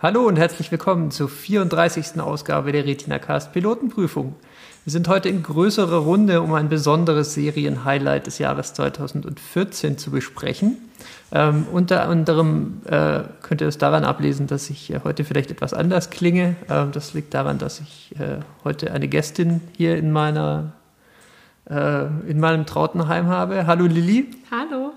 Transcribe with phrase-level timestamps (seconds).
[0.00, 2.20] Hallo und herzlich willkommen zur 34.
[2.20, 4.36] Ausgabe der Retina-Cast Pilotenprüfung.
[4.84, 10.76] Wir sind heute in größerer Runde, um ein besonderes Serienhighlight des Jahres 2014 zu besprechen.
[11.32, 15.74] Ähm, unter anderem äh, könnt ihr es daran ablesen, dass ich äh, heute vielleicht etwas
[15.74, 16.54] anders klinge.
[16.70, 20.74] Ähm, das liegt daran, dass ich äh, heute eine Gästin hier in meiner
[21.68, 23.66] äh, in meinem Trautenheim habe.
[23.66, 24.30] Hallo Lilly.
[24.52, 24.92] Hallo.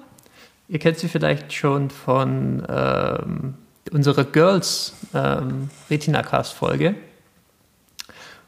[0.67, 3.55] Ihr kennt sie vielleicht schon von ähm,
[3.91, 6.95] unserer Girls ähm, Retina-Cast-Folge.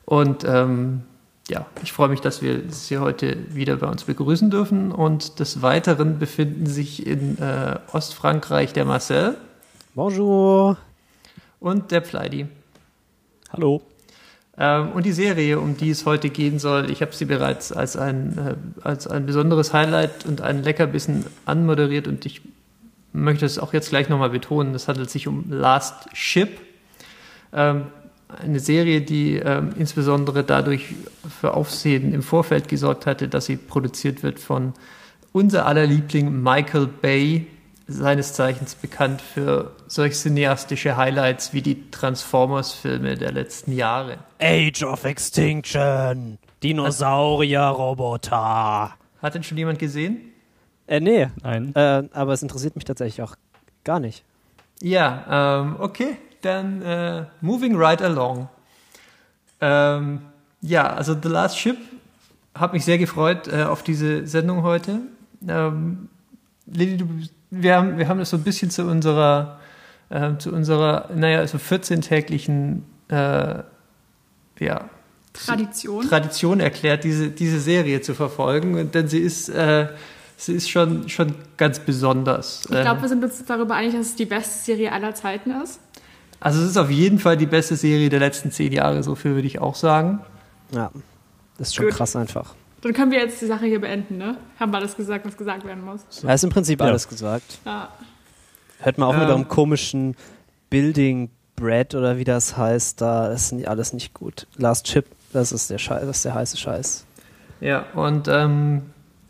[0.05, 1.03] Und ähm,
[1.49, 4.91] ja, ich freue mich, dass wir Sie heute wieder bei uns begrüßen dürfen.
[4.91, 9.37] Und des Weiteren befinden sich in äh, Ostfrankreich der Marcel.
[9.93, 10.77] Bonjour.
[11.59, 12.47] Und der Pleidi.
[13.51, 13.81] Hallo.
[14.57, 17.97] Ähm, und die Serie, um die es heute gehen soll, ich habe sie bereits als
[17.97, 22.41] ein, äh, als ein besonderes Highlight und ein Leckerbissen anmoderiert und ich
[23.13, 24.75] möchte es auch jetzt gleich nochmal betonen.
[24.75, 26.49] Es handelt sich um Last Ship.
[27.53, 27.87] Ähm,
[28.41, 30.95] eine Serie, die ähm, insbesondere dadurch
[31.39, 34.73] für Aufsehen im Vorfeld gesorgt hatte, dass sie produziert wird von
[35.31, 37.45] unser aller Liebling Michael Bay,
[37.85, 44.19] seines Zeichens bekannt für solch cineastische Highlights wie die Transformers-Filme der letzten Jahre.
[44.39, 46.37] Age of Extinction.
[46.63, 48.93] Dinosaurier-Roboter.
[49.21, 50.32] Hat denn schon jemand gesehen?
[50.93, 51.27] Äh, nee.
[51.41, 51.73] Nein.
[51.73, 53.35] Äh, aber es interessiert mich tatsächlich auch
[53.83, 54.23] gar nicht.
[54.79, 58.47] Ja, ähm, okay, dann äh, moving right along.
[59.59, 60.21] Ähm,
[60.61, 61.77] ja, also The Last Ship
[62.53, 64.99] hat mich sehr gefreut äh, auf diese Sendung heute.
[65.47, 66.09] Ähm,
[66.67, 67.07] Lili, du,
[67.49, 69.59] wir, haben, wir haben das so ein bisschen zu unserer,
[70.09, 73.63] äh, zu unserer, naja, so 14-täglichen äh,
[74.59, 74.89] ja,
[75.33, 76.07] Tradition.
[76.07, 78.91] Tradition erklärt, diese, diese Serie zu verfolgen.
[78.91, 79.87] Denn sie ist, äh,
[80.45, 82.61] sie ist schon, schon ganz besonders.
[82.65, 85.79] Ich glaube, wir sind uns darüber einig, dass es die beste Serie aller Zeiten ist.
[86.39, 89.33] Also es ist auf jeden Fall die beste Serie der letzten zehn Jahre, so viel
[89.35, 90.19] würde ich auch sagen.
[90.71, 90.91] Ja,
[91.57, 91.95] das ist schon Gut.
[91.95, 92.55] krass einfach.
[92.81, 94.35] Dann können wir jetzt die Sache hier beenden, ne?
[94.59, 96.01] Haben wir alles gesagt, was gesagt werden muss.
[96.21, 96.87] Da ist im Prinzip Ja.
[96.87, 97.59] alles gesagt.
[97.65, 97.87] Ja.
[98.79, 99.29] Hört man auch mit Ähm.
[99.29, 100.15] eurem komischen
[100.69, 104.47] Building Bread oder wie das heißt, da ist alles nicht gut.
[104.57, 107.05] Last Chip, das ist der Scheiß, das ist der heiße Scheiß.
[107.61, 108.81] Ja, und ähm,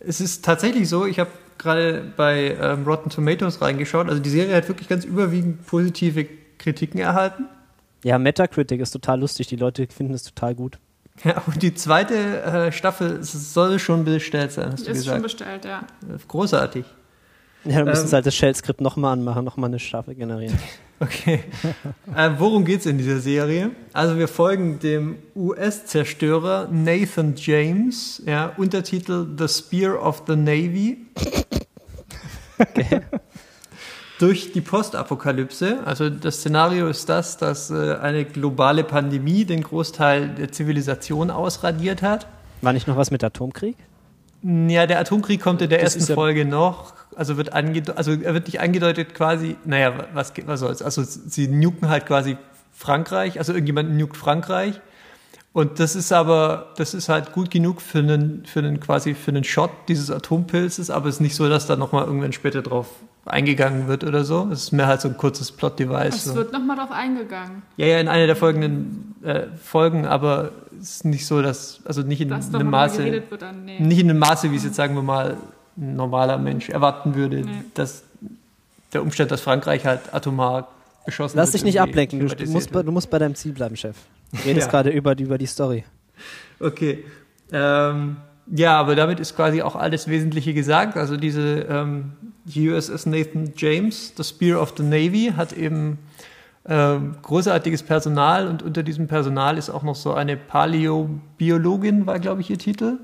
[0.05, 4.55] es ist tatsächlich so, ich habe gerade bei ähm, Rotten Tomatoes reingeschaut, also die Serie
[4.55, 6.27] hat wirklich ganz überwiegend positive
[6.57, 7.45] Kritiken erhalten.
[8.03, 10.77] Ja, Metacritic ist total lustig, die Leute finden es total gut.
[11.23, 15.23] Ja, und die zweite äh, Staffel soll schon bestellt sein, hast du Ist schon gesagt.
[15.23, 15.83] bestellt, ja.
[16.27, 16.85] Großartig.
[17.65, 18.07] Ja, dann müssen Ähm.
[18.07, 20.57] sie halt das Shell-Skript nochmal anmachen, nochmal eine Staffel generieren.
[20.99, 21.43] Okay.
[22.15, 23.71] äh, worum geht's in dieser Serie?
[23.91, 30.99] Also wir folgen dem US-Zerstörer Nathan James, ja, Untertitel The Spear of the Navy.
[34.19, 35.79] Durch die Postapokalypse.
[35.85, 42.01] Also das Szenario ist das, dass äh, eine globale Pandemie den Großteil der Zivilisation ausradiert
[42.01, 42.27] hat.
[42.61, 43.75] War nicht noch was mit Atomkrieg?
[44.43, 46.93] Ja, der Atomkrieg kommt in der Das ersten ja- Folge noch.
[47.17, 50.81] Also wird angedeutet, also er wird nicht angedeutet quasi, naja, was, was soll's?
[50.81, 52.37] Also sie nuken halt quasi
[52.73, 54.79] Frankreich, also irgendjemand nukt Frankreich.
[55.53, 59.29] Und das ist aber, das ist halt gut genug für einen, für einen quasi für
[59.29, 62.87] einen Shot dieses Atompilzes, aber es ist nicht so, dass da nochmal irgendwann später drauf
[63.25, 64.49] eingegangen wird oder so.
[64.51, 66.15] Es ist mehr halt so ein kurzes Plot-Device.
[66.15, 66.35] Es So.
[66.35, 67.61] wird nochmal drauf eingegangen.
[67.77, 70.51] Ja, ja, in einer der folgenden äh, Folgen, aber
[70.81, 73.05] es ist nicht so, dass, also nicht in Dass einem Maße.
[73.05, 73.79] wird, dann nee.
[73.79, 75.37] Nicht in einem Maße, wie es jetzt, sagen wir mal,
[75.77, 77.51] ein normaler Mensch erwarten würde, Nee.
[77.73, 78.03] dass
[78.93, 80.67] der Umstand, dass Frankreich halt atomar
[81.05, 81.55] beschossen Lass wird.
[81.55, 83.95] dich nicht ablenken, du, du, musst bei, du musst bei deinem Ziel bleiben, Chef.
[84.31, 84.71] Du redest Ja.
[84.71, 85.83] gerade über, die- über die Story.
[86.59, 87.03] Okay.
[87.51, 88.17] Ähm,
[88.47, 90.97] ja, aber damit ist quasi auch alles Wesentliche gesagt.
[90.97, 92.13] Also diese ähm,
[92.55, 95.97] USS Nathan James, the Spear of the Navy, hat eben
[96.67, 102.41] ähm, großartiges Personal und unter diesem Personal ist auch noch so eine Paläobiologin, war glaube
[102.41, 102.97] ich ihr Titel.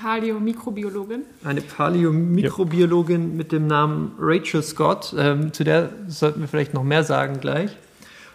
[0.00, 1.22] Paleo-Mikrobiologin.
[1.44, 5.14] Eine Paläomikrobiologin mit dem Namen Rachel Scott.
[5.18, 7.76] Ähm, zu der sollten wir vielleicht noch mehr sagen gleich.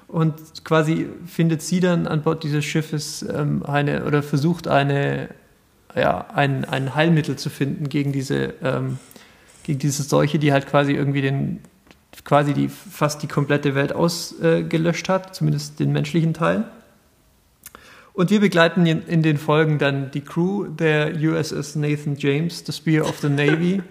[0.08, 5.30] Und quasi findet sie dann an Bord dieses Schiffes ähm, eine oder versucht eine,
[5.96, 9.00] ja, ein, ein Heilmittel zu finden gegen diese, ähm,
[9.64, 11.62] gegen diese Seuche, die halt quasi irgendwie den,
[12.24, 16.66] quasi die fast die komplette Welt ausgelöscht hat, zumindest den menschlichen Teil.
[18.16, 23.06] Und wir begleiten in, den Folgen dann die Crew der USS Nathan James, the Spear
[23.06, 23.82] of the Navy,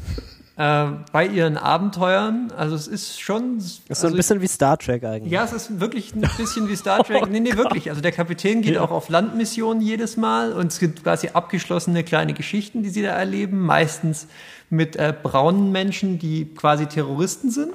[0.56, 2.50] äh, bei ihren Abenteuern.
[2.56, 3.58] Also es ist schon.
[3.58, 5.30] Das ist so also ein bisschen wie Star Trek eigentlich.
[5.30, 7.26] ja, es ist wirklich ein bisschen wie Star Trek.
[7.30, 7.90] Nee, nee, wirklich.
[7.90, 12.32] Also der Kapitän geht auch auf Landmissionen jedes Mal und es gibt quasi abgeschlossene kleine
[12.32, 13.60] Geschichten, die sie da erleben.
[13.60, 14.26] Meistens
[14.70, 17.74] mit äh, braunen Menschen, die quasi Terroristen sind.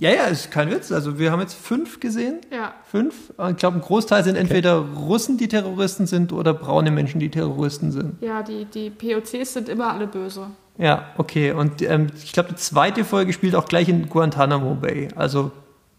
[0.00, 0.90] Ja, ja, ist kein Witz.
[0.92, 2.40] Also wir haben jetzt fünf gesehen.
[2.50, 2.72] Ja.
[2.90, 3.14] Fünf.
[3.50, 7.92] Ich glaube, ein Großteil sind entweder Russen, die Terroristen sind, oder braune Menschen, die Terroristen
[7.92, 8.20] sind.
[8.22, 10.46] Ja, die, die POCs sind immer alle böse.
[10.78, 11.52] Ja, okay.
[11.52, 15.08] Und ähm, ich glaube, die zweite Folge spielt auch gleich in Guantanamo Bay.
[15.16, 15.50] Also,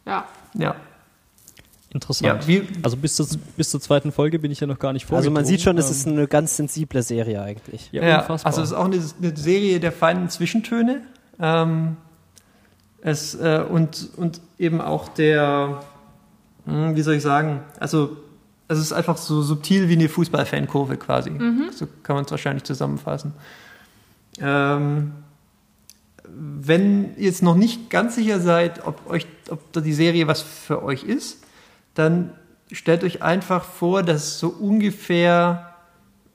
[0.08, 0.26] Ja.
[0.56, 0.76] ja.
[1.94, 2.26] Interessant.
[2.44, 3.28] Ja, wie- also bis zur,
[3.58, 5.34] bis zur zweiten Folge bin ich ja noch gar nicht Also vorgedrungen.
[5.36, 7.90] man sieht schon, es ist eine ganz sensible Serie eigentlich.
[7.92, 8.48] ja, Ja, unfassbar.
[8.50, 11.02] also es ist auch eine, eine Serie der feinen Zwischentöne.
[11.40, 11.98] Ähm,
[13.02, 15.84] es, äh, und, und eben auch der,
[16.66, 18.18] hm, wie soll ich sagen, also
[18.68, 21.32] es ist einfach so subtil wie eine Fußballfankurve quasi.
[21.72, 23.34] So kann man es wahrscheinlich zusammenfassen.
[24.40, 25.12] Ähm,
[26.34, 30.42] wenn ihr jetzt noch nicht ganz sicher seid, ob, euch, ob da die Serie was
[30.42, 31.44] für euch ist,
[31.96, 32.32] dann
[32.72, 35.71] stellt euch einfach vor, dass so ungefähr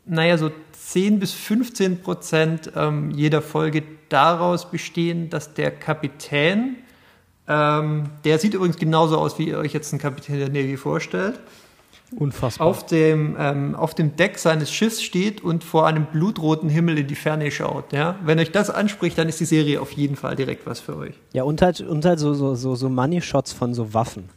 [0.06, 6.76] naja, so 10 bis 15 Prozent ähm, jeder Folge daraus bestehen, dass der Kapitän,
[7.48, 11.40] ähm, der sieht übrigens genauso aus, wie ihr euch jetzt einen Kapitän der Navy vorstellt,
[12.16, 12.66] unfassbar.
[12.66, 17.06] auf dem, ähm, auf dem Deck seines Schiffs steht und vor einem blutroten Himmel in
[17.08, 17.92] die Ferne schaut.
[17.92, 18.16] Ja?
[18.24, 21.14] Wenn euch das anspricht, dann ist die Serie auf jeden Fall direkt was für euch.
[21.32, 24.28] Ja, und halt, und halt so, so, so, so Money-Shots von so Waffen.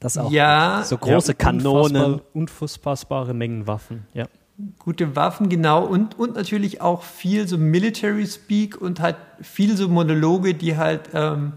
[0.00, 0.30] Das auch.
[0.30, 2.20] Ja, So große Ja, Kanonen.
[2.34, 4.06] unfassbar- Unfassbare Mengen Waffen.
[4.12, 4.26] Ja.
[4.78, 5.84] Gute Waffen, genau.
[5.84, 11.10] Und, und natürlich auch viel so Military Speak und halt viel so Monologe, die halt
[11.14, 11.52] ähm,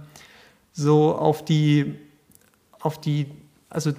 [0.74, 1.96] so auf die,
[2.80, 3.28] auf die,
[3.70, 3.92] also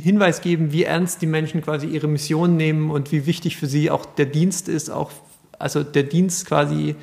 [0.00, 3.90] Hinweis geben, wie ernst die Menschen quasi ihre Mission nehmen und wie wichtig für sie
[3.90, 5.10] auch der Dienst ist, auch,
[5.58, 6.96] also der Dienst quasi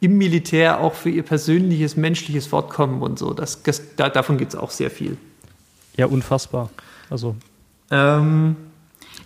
[0.00, 3.32] im Militär auch für ihr persönliches, menschliches Fortkommen und so.
[3.32, 5.16] Das, das, da, davon gibt es auch sehr viel.
[5.96, 6.68] ja, unfassbar.
[7.08, 7.36] Also
[7.90, 8.56] Ähm,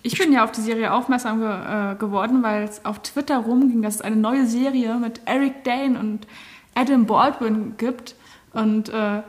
[0.03, 3.83] Ich bin ja auf die Serie aufmerksam ge äh, geworden, weil es auf Twitter rumging,
[3.83, 6.27] dass es eine neue Serie mit Eric Dane und
[6.75, 8.15] Adam Baldwin gibt.
[8.53, 9.23] Und äh,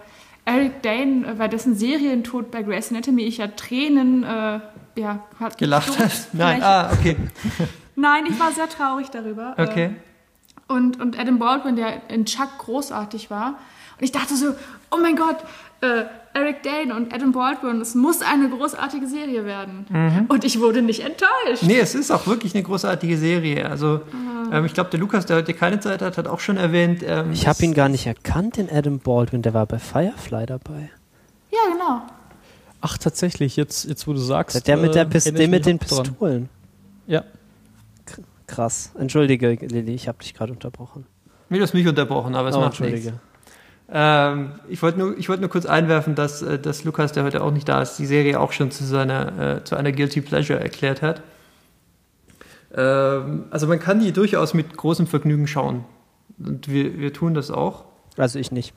[0.45, 4.59] Eric Dane, äh, bei dessen Serientod bei Grey's Anatomy ich ja Tränen äh,
[4.95, 6.33] ja, hat gelacht so- hast?
[6.33, 7.15] Nein, ah, okay.
[7.95, 9.55] Nein, ich war sehr traurig darüber.
[9.57, 9.95] Äh, Okay.
[10.67, 13.55] und, und Adam Baldwin, der in Chuck großartig war.
[13.99, 14.53] Und ich dachte so,
[14.91, 15.37] oh mein Gott,
[15.81, 16.03] äh,
[16.33, 20.25] Eric Dane und Adam Baldwin, es muss eine großartige Serie werden.
[20.29, 21.63] Und ich wurde nicht enttäuscht.
[21.63, 23.69] Nee, es ist auch wirklich eine großartige Serie.
[23.69, 24.01] Also
[24.51, 27.01] ähm, ich glaube, der Lukas, der heute keine Zeit hat, hat auch schon erwähnt.
[27.05, 29.41] Ähm, Ich habe ihn gar nicht erkannt, den Adam Baldwin.
[29.41, 30.91] Der war bei Firefly dabei.
[31.51, 32.01] Ja, genau.
[32.81, 34.65] Ach, tatsächlich, jetzt, jetzt wo du sagst.
[34.67, 36.03] Der mit, der äh, Pist ich mit den auch dran.
[36.03, 36.49] Pistolen.
[37.07, 37.23] Ja.
[38.47, 38.91] Krass.
[38.97, 41.05] Entschuldige, Lilly, ich habe dich gerade unterbrochen.
[41.49, 43.11] Nee, du hast mich unterbrochen, aber es Oh, macht nichts.
[43.91, 47.43] Ähm, ich wollte nur, ich wollte nur kurz einwerfen, dass, äh, dass Lukas, der heute
[47.43, 50.59] auch nicht da ist, die Serie auch schon zu seiner, äh, zu einer Guilty Pleasure
[50.59, 51.23] erklärt hat.
[52.75, 55.85] Ähm, also man kann die durchaus mit großem Vergnügen schauen.
[56.37, 57.85] Und wir, wir tun das auch.
[58.15, 58.73] Also ich nicht.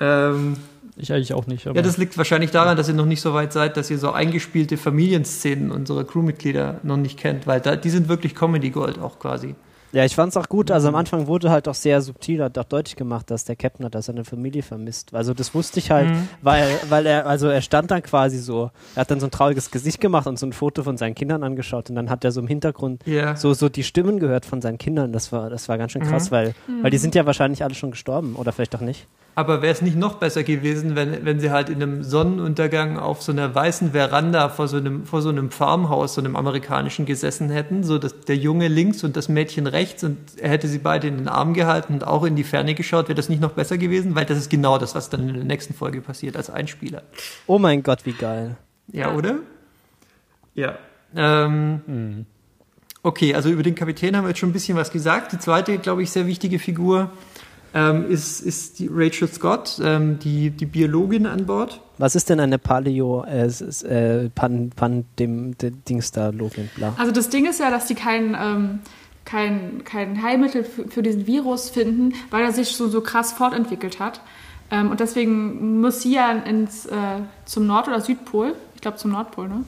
[0.00, 0.56] Ähm,
[0.96, 1.64] Ich eigentlich auch nicht.
[1.66, 4.10] Ja, das liegt wahrscheinlich daran, dass ihr noch nicht so weit seid, dass ihr so
[4.10, 9.18] eingespielte Familienszenen unserer Crewmitglieder noch nicht kennt, weil da, die sind wirklich Comedy Gold auch
[9.18, 9.54] quasi.
[9.92, 10.70] Ja, ich fand's auch gut.
[10.70, 13.86] Also am Anfang wurde halt auch sehr subtil, hat auch deutlich gemacht, dass der Captain
[13.86, 15.14] hat, dass er seine Familie vermisst.
[15.14, 16.28] Also das wusste ich halt, Mhm.
[16.42, 19.70] weil, weil er, also er stand dann quasi so, er hat dann so ein trauriges
[19.70, 22.40] Gesicht gemacht und so ein Foto von seinen Kindern angeschaut und dann hat er so
[22.40, 23.36] im Hintergrund Ja.
[23.36, 25.12] so, so die Stimmen gehört von seinen Kindern.
[25.12, 27.90] Das war, das war ganz schön krass, weil, weil die sind ja wahrscheinlich alle schon
[27.92, 29.06] gestorben oder vielleicht auch nicht.
[29.38, 33.22] Aber wäre es nicht noch besser gewesen, wenn, wenn sie halt in einem Sonnenuntergang auf
[33.22, 37.50] so einer weißen Veranda vor so einem, vor so einem Farmhaus, so einem amerikanischen gesessen
[37.50, 41.08] hätten, so dass der Junge links und das Mädchen rechts und er hätte sie beide
[41.08, 43.76] in den Arm gehalten und auch in die Ferne geschaut, wäre das nicht noch besser
[43.76, 44.14] gewesen?
[44.14, 47.02] Weil das ist genau das, was dann in der nächsten Folge passiert als Einspieler.
[47.46, 48.56] Oh mein Gott, wie geil.
[48.90, 49.36] Ja, oder?
[50.54, 50.78] Ja.
[51.14, 52.26] Ähm, Mhm.
[53.02, 55.30] Okay, also über den Kapitän haben wir jetzt schon ein bisschen was gesagt.
[55.32, 57.12] Die zweite, glaube ich, sehr wichtige Figur
[57.74, 61.80] ähm, ist, ist die Rachel Scott, ähm, die, die Biologin an Bord.
[61.98, 66.94] Was ist denn eine Paleo, äh, äh, Pan, Pan, dem, dem Dings da, Login, bla.
[66.98, 68.78] Also das Ding ist ja, dass die kein, ähm,
[69.24, 73.98] kein, kein Heilmittel für, für diesen Virus finden, weil er sich so, so krass fortentwickelt
[73.98, 74.20] hat.
[74.70, 79.12] Ähm, und deswegen muss sie ja ins, äh, zum Nord- oder Südpol, ich glaube zum
[79.12, 79.64] Nordpol, ne?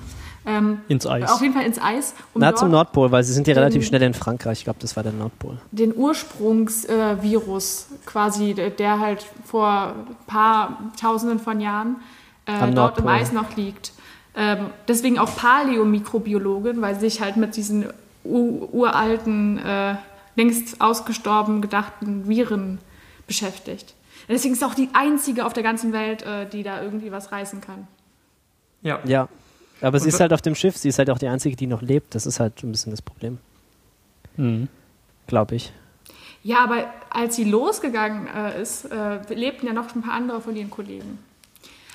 [0.47, 1.30] Ähm, Ins Eis.
[1.30, 3.59] Auf jeden Fall ins Eis, um Na, dort zum Nordpol, weil sie sind ja den-
[3.62, 4.59] relativ schnell in Frankreich.
[4.59, 5.59] Ich glaube, das war der Nordpol.
[5.73, 11.97] den Ursprungsvirus äh, quasi, der, halt vor ein paar Tausenden von Jahren
[12.47, 13.09] äh, dort im Nordpol.
[13.09, 13.92] Eis noch liegt.
[14.35, 17.87] Ähm, deswegen auch Paläomikrobiologin, weil sie sich halt mit diesen
[18.25, 19.97] uralten, äh,
[20.37, 22.78] längst ausgestorben gedachten Viren
[23.26, 23.95] beschäftigt.
[24.28, 27.33] Deswegen ist sie auch die einzige auf der ganzen Welt, äh, die da irgendwie was
[27.33, 27.88] reißen kann.
[28.83, 29.00] Ja.
[29.04, 29.28] Ja.
[29.80, 31.82] Aber sie ist halt auf dem Schiff, sie ist halt auch die Einzige, die noch
[31.82, 32.14] lebt.
[32.14, 33.38] Das ist halt ein bisschen das Problem,
[34.37, 34.68] Mhm.
[35.26, 35.73] glaube ich.
[36.42, 40.54] Ja, aber als sie losgegangen äh, ist, äh, lebten ja noch ein paar andere von
[40.56, 41.18] ihren Kollegen.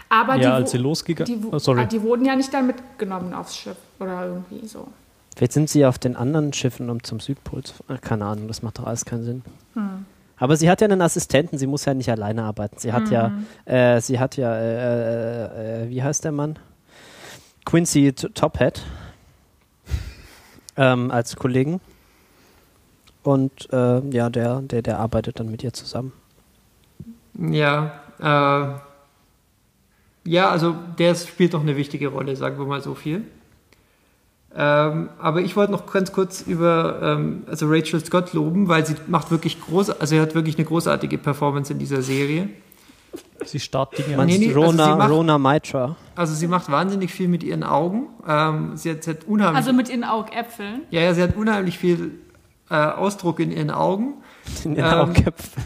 [0.10, 1.82] Aber Ja, die, als sie losgegangen- die, Oh, sorry.
[1.82, 4.88] ah, die wurden ja nicht dann mitgenommen aufs Schiff oder irgendwie so.
[5.36, 8.00] Vielleicht sind sie auf den anderen Schiffen, um zum Südpol zu fahren.
[8.02, 9.42] Keine Ahnung, das macht doch alles keinen Sinn.
[10.38, 12.76] Aber sie hat ja einen Assistenten, sie muss ja nicht alleine arbeiten.
[12.78, 13.32] Sie hat ja,
[13.66, 16.60] äh, sie hat ja, äh, äh, äh, wie heißt der Mann?
[17.66, 18.84] Quincy Tophead
[20.78, 21.82] ähm, als Kollegen.
[23.24, 26.12] Und äh, ja, der, der, der arbeitet dann mit ihr zusammen.
[27.40, 33.24] Ja, äh, ja, also der spielt noch eine wichtige Rolle, sagen wir mal so viel.
[34.56, 38.96] Ähm, aber ich wollte noch ganz kurz über ähm, also Rachel Scott loben, weil sie
[39.08, 42.50] macht wirklich groß, also sie hat wirklich eine großartige Performance in dieser Serie.
[43.46, 44.40] Sie starrt Dinge Man nee, an.
[44.40, 45.96] nee, also Rona, sie macht- Rona Mitra.
[46.16, 48.08] Also sie macht wahnsinnig viel mit ihren Augen.
[48.28, 50.82] Ähm, sie, hat, sie hat unheimlich, Also mit ihren Augäpfeln.
[50.92, 52.12] ja, ja, sie hat unheimlich viel
[52.70, 54.16] äh, Ausdruck in ihren Augen.
[54.64, 55.64] In den Ähm, Augenköpfen.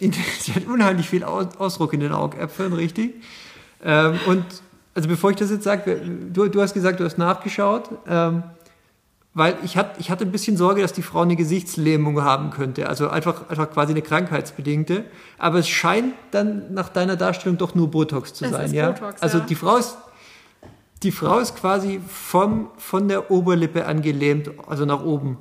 [0.00, 3.14] In, sie hat unheimlich viel Aus, Ausdruck in den Augäpfeln, richtig.
[3.84, 4.44] Ähm, und
[4.94, 6.00] also bevor ich das jetzt sage,
[6.32, 8.42] du, du hast gesagt, du hast nachgeschaut, ähm,
[9.34, 12.88] weil ich, hat, ich hatte ein bisschen Sorge, dass die Frau eine Gesichtslähmung haben könnte,
[12.88, 15.04] also einfach, einfach quasi eine krankheitsbedingte.
[15.38, 18.90] Aber es scheint dann nach deiner Darstellung doch nur Botox zu Es sein, ja.
[18.90, 19.44] Botox, also ja.
[19.44, 19.96] die Frau ist
[21.02, 25.38] die Frau ist quasi vom, von der Oberlippe angelähmt, also nach oben.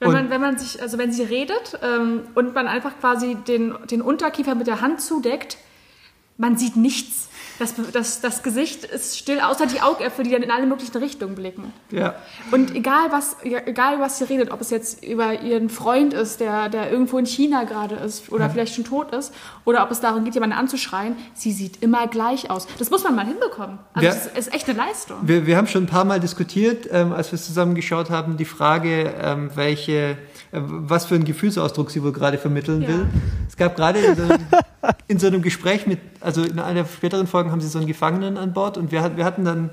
[0.00, 3.74] Wenn man, wenn man sich, also wenn sie redet ähm, und man einfach quasi den,
[3.90, 5.58] den Unterkiefer mit der Hand zudeckt,
[6.38, 7.28] man sieht nichts.
[7.60, 11.34] Das, das, das Gesicht ist still, außer die Augäpfel, die dann in alle möglichen Richtungen
[11.34, 11.72] blicken.
[11.90, 12.14] Ja.
[12.50, 16.40] Und egal was, ja, egal was sie redet, ob es jetzt über ihren Freund ist,
[16.40, 19.34] der, der irgendwo in China gerade ist oder vielleicht schon tot ist,
[19.66, 22.66] oder ob es darum geht, jemanden anzuschreien, sie sieht immer gleich aus.
[22.78, 23.78] Das muss man mal hinbekommen.
[23.92, 24.14] Also Ja.
[24.14, 25.18] das ist, echt eine Leistung.
[25.22, 28.38] Wir, wir haben schon ein paar Mal diskutiert, ähm, als wir es zusammen geschaut haben,
[28.38, 30.16] die Frage, ähm, welche,
[30.52, 32.88] was für einen Gefühlsausdruck sie wohl gerade vermitteln Ja.
[32.88, 33.06] will.
[33.48, 34.38] Es gab gerade in, so einem-
[35.08, 38.36] in so einem Gespräch mit, also in einer späteren Folgen haben sie so einen Gefangenen
[38.36, 39.70] an Bord und wir, wir hatten dann,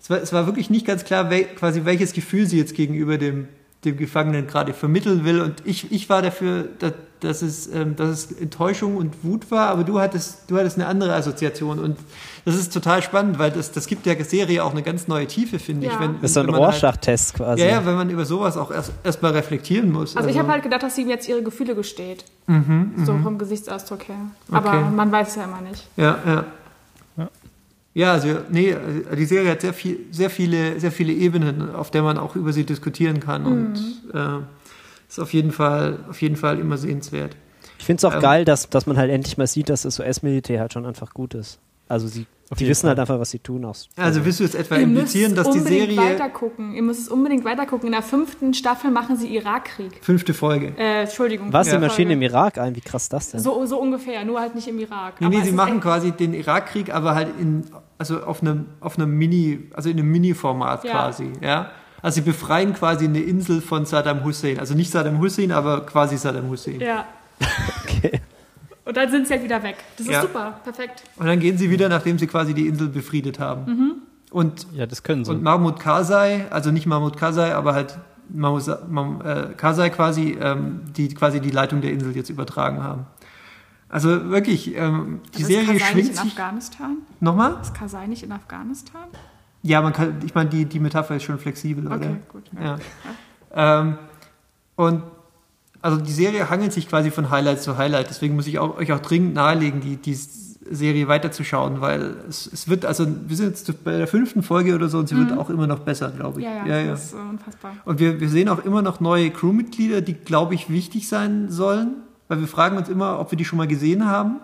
[0.00, 3.18] es war, es war wirklich nicht ganz klar, wel, quasi welches Gefühl sie jetzt gegenüber
[3.18, 3.48] dem,
[3.84, 5.40] dem Gefangenen gerade vermitteln will.
[5.40, 9.68] Und ich, ich war dafür, dass, dass, es, ähm, dass es Enttäuschung und Wut war,
[9.68, 11.78] aber du hattest, du hattest eine andere Assoziation.
[11.78, 11.96] Und
[12.44, 15.58] das ist total spannend, weil das, das gibt der Serie auch eine ganz neue Tiefe,
[15.58, 15.92] finde ich.
[15.92, 16.00] Ja.
[16.00, 17.62] Wenn, Das ist so ein halt- Rorschach-Test quasi.
[17.62, 20.16] ja, ja, wenn man über sowas auch erst erstmal reflektieren muss.
[20.16, 22.24] Also ich habe halt gedacht, dass sie ihm jetzt ihre Gefühle gesteht.
[23.04, 24.16] so vom Gesichtsausdruck her.
[24.50, 24.94] Aber Mhm, Okay.
[24.96, 25.86] man weiß es ja immer nicht.
[25.96, 26.44] Ja, ja.
[27.16, 27.28] Ja.
[27.92, 31.90] Ja, also, nee, also die Serie hat sehr, viel, sehr, viele, sehr viele Ebenen, auf
[31.90, 33.74] der man auch über sie diskutieren kann und
[34.14, 34.18] äh,
[35.10, 37.36] ist auf jeden, Fall, auf jeden Fall immer sehenswert.
[37.78, 39.98] Ich finde es auch Ähm, geil, dass, dass man halt endlich mal sieht, dass das
[39.98, 41.58] US-Militär halt schon einfach gut ist.
[41.88, 42.26] Also sie,
[42.58, 42.90] die wissen Fall.
[42.90, 43.64] halt einfach, was sie tun.
[43.64, 46.74] Auch, Also willst du jetzt etwa Ihr müsst implizieren, dass die unbedingt Serie weitergucken.
[46.74, 47.86] Ihr müsst es unbedingt weitergucken.
[47.86, 49.98] In der fünften Staffel machen sie Irakkrieg.
[50.02, 50.72] fünfte Folge?
[50.78, 51.52] Äh, Entschuldigung.
[51.52, 51.80] was, die Ja.
[51.80, 52.32] Maschine im Folge.
[52.34, 52.76] Irak ein?
[52.76, 53.40] Wie krass das denn?
[53.40, 55.20] So, so ungefähr, nur halt nicht im Irak.
[55.20, 57.64] Nee, Aber nee, sie machen quasi den Irakkrieg, aber halt in,
[57.98, 60.92] also auf einem, auf einem Mini, also in einem Mini-Format Ja.
[60.92, 61.70] quasi, ja.
[62.02, 64.58] Also sie befreien quasi eine Insel von Saddam Hussein.
[64.58, 66.80] Also nicht Saddam Hussein, aber quasi Saddam Hussein.
[66.80, 67.04] Ja.
[67.84, 68.20] Okay.
[68.84, 69.76] Und dann sind sie halt wieder weg.
[69.96, 70.22] Das ist Ja.
[70.22, 71.04] super, perfekt.
[71.16, 74.02] Und dann gehen sie wieder, nachdem sie quasi die Insel befriedet haben.
[74.30, 75.30] Und, Ja, das können sie.
[75.30, 80.80] und Mahmoud Karzai, also nicht Mahmoud Karzai, aber halt Mahmoud Mam- äh, Karzai quasi, ähm,
[80.96, 83.06] die quasi die Leitung der Insel jetzt übertragen haben.
[83.88, 86.32] Also wirklich, ähm, die ist Serie Karzai schwingt nicht in sich.
[86.32, 86.96] Afghanistan?
[87.18, 87.56] Nochmal?
[87.60, 89.02] Ist Karzai nicht in Afghanistan?
[89.62, 91.96] Ja, man kann, ich meine, die, die Metapher ist schon flexibel, oder?
[91.96, 92.44] Okay, gut.
[92.58, 92.78] Ja.
[93.52, 93.98] Ähm,
[94.76, 95.02] und
[95.82, 98.08] also die Serie hangelt sich quasi von Highlight zu Highlight.
[98.10, 102.68] Deswegen muss ich auch, euch auch dringend nahelegen, die, die Serie weiterzuschauen, weil es, es
[102.68, 105.50] wird, also wir sind jetzt bei der fünften Folge oder so und sie wird auch
[105.50, 106.46] immer noch besser, glaube ich.
[106.46, 106.66] Mhm.
[106.66, 107.72] Ja, ja, das ist äh, unfassbar.
[107.84, 111.96] Und wir, wir sehen auch immer noch neue Crewmitglieder, die, glaube ich, wichtig sein sollen,
[112.28, 114.36] weil wir fragen uns immer, ob wir die schon mal gesehen haben.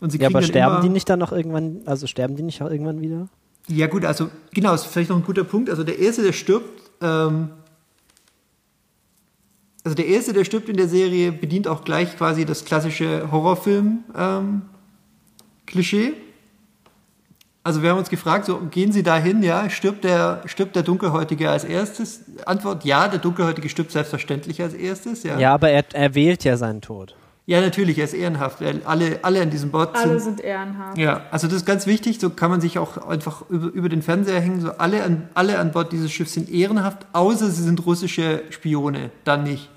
[0.00, 2.62] Und sie Ja, aber sterben immer, die nicht dann noch irgendwann, also sterben die nicht
[2.62, 3.28] auch irgendwann wieder?
[3.68, 5.70] Ja, gut, also genau, ist vielleicht noch ein guter Punkt.
[5.70, 7.50] Also der Erste, der stirbt, ähm,
[9.84, 16.14] also der Erste, der stirbt in der Serie, bedient auch gleich quasi das klassische Horrorfilm-Klischee.
[17.64, 21.50] also wir haben uns gefragt, so gehen Sie dahin, ja, stirbt der, stirbt der Dunkelhäutige
[21.50, 22.22] als erstes?
[22.46, 25.38] Antwort, ja, der Dunkelhäutige stirbt selbstverständlich als erstes, ja.
[25.38, 27.16] Ja, aber er, er wählt ja seinen Tod.
[27.44, 28.60] Ja, natürlich, er ist ehrenhaft.
[28.60, 30.96] weil Alle, alle an diesem Bord Alle sind sind ehrenhaft.
[30.96, 34.00] ja, also das ist ganz wichtig, so kann man sich auch einfach über, über den
[34.02, 37.84] Fernseher hängen, so alle an, alle an Bord dieses Schiffs sind ehrenhaft, außer sie sind
[37.84, 39.68] russische Spione, dann nicht.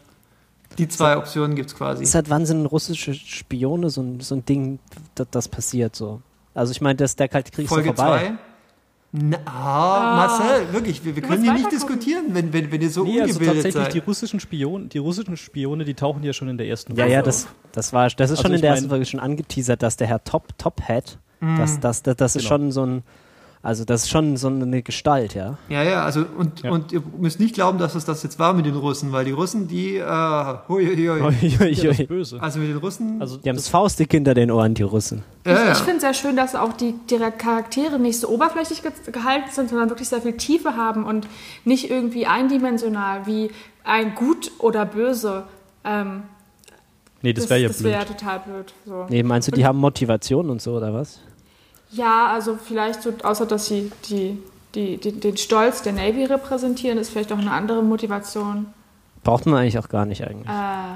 [0.78, 2.06] Die zwei Optionen gibt's quasi.
[2.06, 4.80] Seit wann sind russische Spione so ein, so ein Ding,
[5.16, 6.22] das, das passiert so?
[6.54, 8.20] Also ich meine, das- der Kalte Krieg ist Folge doch vorbei.
[8.20, 8.34] 2.
[9.18, 13.04] Na, ah, Marcel, wirklich, wir, wir können hier nicht diskutieren, wenn, wenn, wenn ihr so
[13.06, 13.94] Nee, also ungebildet tatsächlich, seid.
[13.94, 17.14] die russischen Spione, die russischen Spione, die tauchen ja schon in der ersten Ja, Folge
[17.14, 17.26] ja, auf.
[17.26, 20.08] das, das war, das ist Also schon in der ersten Folge schon angeteasert, dass der
[20.08, 21.58] Herr Top, Top Hat, Mhm.
[21.58, 22.56] das, das, das, das ist Genau.
[22.56, 23.04] schon so ein,
[23.66, 25.58] also das ist schon so eine Gestalt, ja.
[25.70, 26.72] Ja, ja, also und, Ja.
[26.72, 29.32] und ihr müsst nicht glauben, dass es das jetzt war mit den Russen, weil die
[29.32, 30.04] Russen, die, äh,
[30.70, 31.72] hui, hui, hui.
[31.72, 32.42] Ja, das ist böse.
[32.42, 35.24] also mit den Russen, Also Die haben das Faustdick hinter den Ohren, die Russen.
[35.46, 35.72] ja, Ich, ja.
[35.74, 39.50] ich finde es sehr schön, dass auch die, die Charaktere nicht so oberflächlich ge gehalten
[39.52, 41.28] sind, sondern wirklich sehr viel Tiefe haben und
[41.66, 43.50] nicht irgendwie eindimensional wie
[43.84, 45.44] ein Gut oder Böse.
[45.84, 46.24] Ähm,
[47.22, 47.94] nee, das wäre ja das blöd.
[47.94, 48.74] wäre total blöd.
[48.86, 49.06] So.
[49.10, 51.20] Nee, meinst du, die haben Motivation und so, oder was?
[51.96, 54.38] Ja, also vielleicht so, außer dass sie die,
[54.74, 58.68] die, die, den Stolz der Navy repräsentieren, ist vielleicht auch eine andere Motivation.
[59.24, 60.48] Braucht man eigentlich auch gar nicht eigentlich.
[60.48, 60.96] Äh,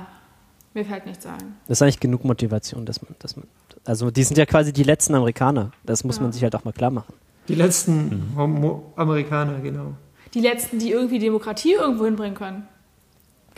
[0.74, 1.56] mir fällt nichts ein.
[1.68, 3.46] Das ist eigentlich genug Motivation, dass man, dass man,
[3.86, 5.72] also die sind ja quasi die letzten Amerikaner.
[5.84, 6.24] Das muss Ja.
[6.24, 7.14] man sich halt auch mal klar machen.
[7.48, 9.94] die letzten Homo Amerikaner, genau.
[10.36, 12.68] Die letzten, die irgendwie Demokratie irgendwo hinbringen können.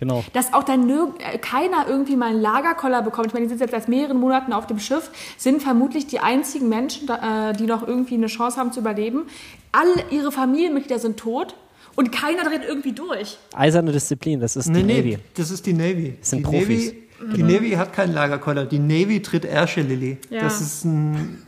[0.01, 0.23] Genau.
[0.33, 3.27] Dass auch dann äh, keiner irgendwie mal einen Lagerkoller bekommt.
[3.27, 6.69] Ich meine, die sind jetzt seit mehreren Monaten auf dem Schiff, sind vermutlich die einzigen
[6.69, 9.27] Menschen, äh, die noch irgendwie eine Chance haben zu überleben.
[9.71, 11.53] Alle ihre Familienmitglieder sind tot
[11.95, 13.37] und keiner dreht irgendwie durch.
[13.53, 15.17] Eiserne Disziplin, das ist Nee, die nee, Navy.
[15.35, 16.15] das ist die Navy.
[16.19, 16.93] Das sind die Profis.
[17.19, 18.65] Navy, die Navy hat keinen Lagerkoller.
[18.65, 20.17] Die Navy tritt Ärsche, Lilly.
[20.31, 20.41] Ja.
[20.41, 21.43] Das ist ein.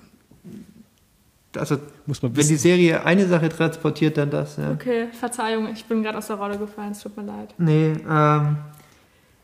[1.58, 2.62] Also, Muss man wenn die wissen.
[2.62, 4.58] Serie eine Sache transportiert, dann das.
[4.58, 4.72] Ja.
[4.72, 7.54] Okay, Verzeihung, ich bin gerade aus der Rolle gefallen, es tut mir leid.
[7.58, 8.58] Nee, ähm.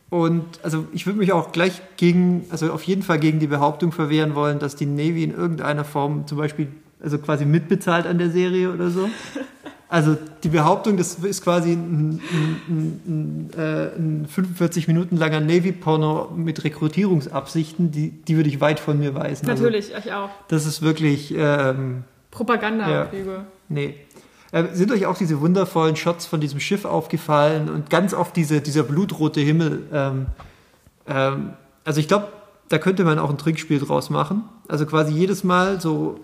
[0.10, 3.92] Und also ich würde mich auch gleich gegen, also auf jeden Fall gegen die Behauptung
[3.92, 6.68] verwehren wollen, dass die Navy in irgendeiner Form zum Beispiel,
[7.02, 9.10] also quasi mitbezahlt an der Serie oder so.
[9.92, 16.32] Also die Behauptung, das ist quasi ein, ein, ein, äh, ein 45 Minuten langer Navy-Porno
[16.36, 19.48] mit Rekrutierungsabsichten, die, die würde ich weit von mir weisen.
[19.48, 20.30] Natürlich, ich auch.
[20.30, 23.46] Also, das ist wirklich, ähm, Propaganda-Lüge.
[23.70, 23.96] Nee.
[24.52, 28.62] Äh, sind euch auch diese wundervollen Shots von diesem Schiff aufgefallen und ganz oft diese,
[28.62, 29.84] dieser blutrote Himmel?
[29.94, 30.26] Ähm,
[31.08, 31.54] ähm,
[31.86, 32.28] also ich glaube,
[32.70, 34.44] da könnte man auch ein Trickspiel draus machen.
[34.68, 36.20] Also quasi jedes Mal so,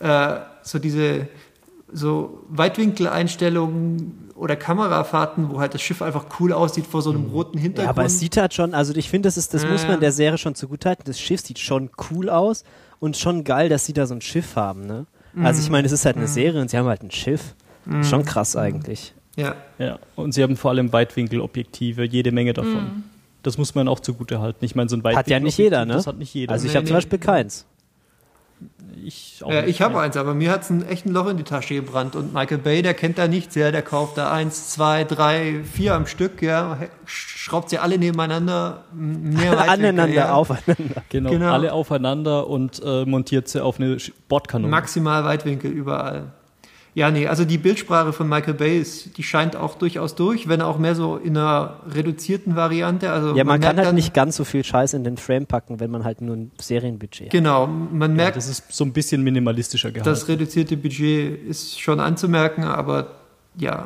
[0.00, 1.28] äh, so diese
[1.92, 7.58] so Weitwinkeleinstellungen oder Kamerafahrten, wo halt das Schiff einfach cool aussieht vor so einem roten
[7.58, 7.98] Ja, Hintergrund.
[7.98, 9.88] aber es sieht halt schon, also ich finde, das ist, das Ja, muss ja.
[9.90, 11.04] man der Serie schon zugutehalten.
[11.06, 12.64] Das Schiff sieht schon cool aus
[12.98, 15.06] und schon geil, dass sie da so ein Schiff haben, ne?
[15.40, 15.64] Also Mhm.
[15.64, 17.54] ich meine, es ist halt eine Serie und sie haben halt ein Schiff.
[18.02, 19.14] Schon krass eigentlich.
[19.36, 19.54] ja.
[19.78, 23.04] Ja, und sie haben vor allem Weitwinkelobjektive, jede Menge davon.
[23.42, 24.64] Das muss man auch zugute halten.
[24.64, 25.94] Ich meine, so ein Hat ja nicht jeder, ne?
[25.94, 26.52] Das hat nicht jeder.
[26.52, 26.98] Also ich Nee, habe zum nee.
[26.98, 27.66] Beispiel keins.
[29.04, 30.00] Ich auch nicht, ich habe ja.
[30.00, 32.14] eins, aber mir hat es ein echt ein Loch in die Tasche gebrannt.
[32.16, 35.94] Und Michael Bay, der kennt da nichts, ja, der kauft da eins, zwei, drei, vier
[35.94, 40.32] am Stück, ja, schraubt sie alle nebeneinander, m- mehr Weitwinkel, Aneinander, ja.
[40.32, 41.02] aufeinander.
[41.08, 41.52] Genau, Genau.
[41.52, 43.96] alle aufeinander und äh, montiert sie auf eine
[44.28, 44.70] Bordkanone.
[44.70, 46.32] Maximal Weitwinkel überall.
[46.94, 50.60] Ja, nee, also die Bildsprache von Michael Bay, ist, die scheint auch durchaus durch, wenn
[50.60, 53.10] auch mehr so in einer reduzierten Variante.
[53.10, 55.46] Also Ja, man, kann merkt halt dann- nicht ganz so viel Scheiß in den Frame
[55.46, 57.32] packen, wenn man halt nur ein Serienbudget hat.
[57.32, 60.10] Genau, man ja, merkt, das ist so ein bisschen minimalistischer gehalten.
[60.10, 63.21] das reduzierte Budget ist schon anzumerken, aber
[63.56, 63.84] ja,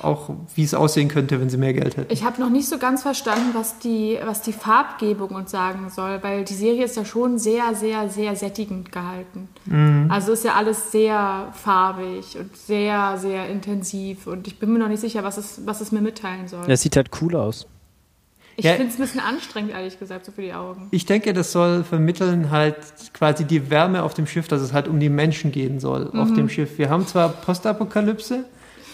[0.00, 2.12] auch wie es aussehen könnte, wenn sie mehr Geld hätten.
[2.12, 6.22] Ich habe noch nicht so ganz verstanden, was die, was die Farbgebung uns sagen soll,
[6.22, 9.48] weil die Serie ist ja schon sehr, sehr, sehr sättigend gehalten.
[9.64, 10.08] Mhm.
[10.10, 14.88] Also ist ja alles sehr farbig und sehr, sehr intensiv und ich bin mir noch
[14.88, 16.66] nicht sicher, was es, was es mir mitteilen soll.
[16.66, 17.66] Das sieht halt cool aus.
[18.56, 18.74] Ich Ja.
[18.74, 20.86] finde es ein bisschen anstrengend, ehrlich gesagt, so für die Augen.
[20.92, 22.76] Ich denke, das soll vermitteln halt
[23.12, 26.28] quasi die Wärme auf dem Schiff, dass es halt um die Menschen gehen soll auf
[26.30, 26.34] Mhm.
[26.36, 26.78] dem Schiff.
[26.78, 28.44] Wir haben zwar Postapokalypse,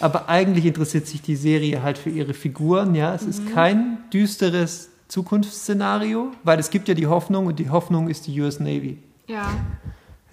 [0.03, 2.95] aber eigentlich interessiert sich die Serie halt für ihre Figuren.
[2.95, 3.29] Ja, es Mhm.
[3.29, 8.39] ist kein düsteres Zukunftsszenario, weil es gibt ja die Hoffnung und die Hoffnung ist die
[8.41, 8.97] US Navy.
[9.27, 9.49] Ja.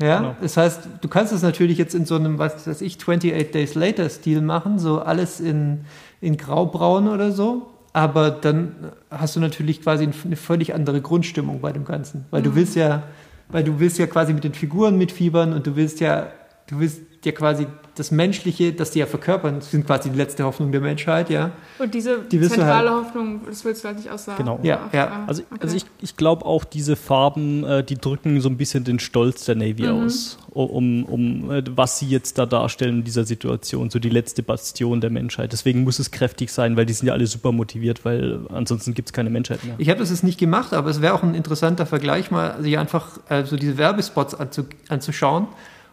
[0.00, 0.36] Ja, Genau.
[0.40, 3.74] das heißt, du kannst es natürlich jetzt in so einem, was weiß ich, 28 Days
[3.74, 5.80] Later Stil machen, so alles in,
[6.20, 7.68] in graubraun oder so.
[7.92, 8.74] Aber dann
[9.10, 12.26] hast du natürlich quasi eine völlig andere Grundstimmung bei dem Ganzen.
[12.30, 13.02] Weil du willst ja,
[13.48, 16.28] weil du willst ja quasi mit den Figuren mitfiebern und du willst ja,
[16.68, 20.70] du willst ja quasi das Menschliche, das die ja verkörpern, sind quasi die letzte Hoffnung
[20.70, 21.50] der Menschheit, ja.
[21.80, 24.38] Und diese Die zentrale Hoffnung, das willst du halt nicht aussagen.
[24.38, 24.60] Genau.
[24.62, 25.24] Ja, ja.
[25.26, 25.60] Also, okay.
[25.60, 29.46] also ich, ich glaube auch, diese Farben, äh, die drücken so ein bisschen den Stolz
[29.46, 30.04] der Navy Mhm.
[30.04, 34.44] aus, um, um äh, was sie jetzt da darstellen in dieser Situation, so die letzte
[34.44, 35.52] Bastion der Menschheit.
[35.52, 39.08] Deswegen muss es kräftig sein, weil die sind ja alle super motiviert, weil ansonsten gibt
[39.08, 39.74] es keine Menschheit mehr.
[39.78, 42.78] Ich habe das jetzt nicht gemacht, aber es wäre auch ein interessanter Vergleich, mal sich
[42.78, 45.48] einfach äh, so diese Werbespots anzu, anzuschauen.